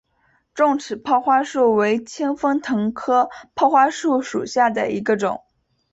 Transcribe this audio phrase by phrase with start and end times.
[0.55, 5.43] 重齿泡花树为清风藤科泡花树属下的一个种。